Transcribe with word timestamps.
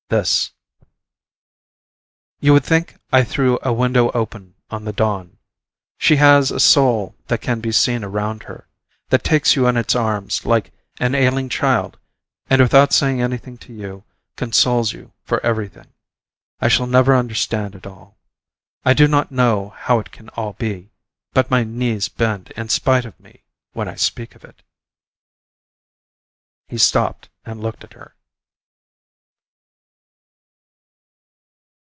This:" 0.09 0.51
You 2.41 2.51
would 2.51 2.65
think 2.65 2.97
I 3.13 3.23
threw 3.23 3.57
a 3.63 3.71
window 3.71 4.11
open 4.11 4.55
on 4.69 4.83
the 4.83 4.91
dawn.... 4.91 5.37
She 5.97 6.17
has 6.17 6.51
a 6.51 6.59
soul 6.59 7.15
that 7.27 7.39
can 7.39 7.61
be 7.61 7.71
seen 7.71 8.03
around 8.03 8.43
her 8.43 8.67
that 9.07 9.23
takes 9.23 9.55
you 9.55 9.67
in 9.67 9.77
its 9.77 9.95
arms 9.95 10.45
like 10.45 10.73
an 10.99 11.15
ailing 11.15 11.47
child 11.47 11.97
and 12.49 12.61
without 12.61 12.91
saying 12.91 13.21
anything 13.21 13.57
to 13.59 13.71
you 13.71 14.03
consoles 14.35 14.91
you 14.91 15.13
for 15.23 15.39
everything.... 15.45 15.93
I 16.59 16.67
shall 16.67 16.87
never 16.87 17.15
understand 17.15 17.73
it 17.73 17.87
all. 17.87 18.17
I 18.83 18.93
do 18.93 19.07
not 19.07 19.31
know 19.31 19.69
how 19.69 19.97
it 19.99 20.11
can 20.11 20.27
all 20.35 20.51
be, 20.51 20.91
but 21.31 21.49
my 21.49 21.63
knees 21.63 22.09
bend 22.09 22.51
in 22.57 22.67
spite 22.67 23.05
of 23.05 23.17
me 23.17 23.43
when 23.71 23.87
I 23.87 23.95
speak 23.95 24.35
of 24.35 24.43
it.... 24.43 24.61
He 26.67 26.77
stopped 26.77 27.29
and 27.45 27.61
looked 27.61 27.85
at 27.85 27.93
her. 27.93 28.13